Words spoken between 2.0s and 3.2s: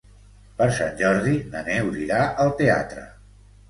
irà al teatre.